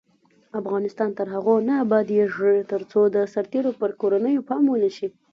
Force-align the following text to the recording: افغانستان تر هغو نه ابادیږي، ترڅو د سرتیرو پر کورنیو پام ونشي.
افغانستان 0.61 1.09
تر 1.17 1.27
هغو 1.33 1.55
نه 1.67 1.73
ابادیږي، 1.85 2.53
ترڅو 2.71 3.01
د 3.15 3.17
سرتیرو 3.33 3.71
پر 3.79 3.91
کورنیو 4.01 4.45
پام 4.49 4.63
ونشي. 4.69 5.07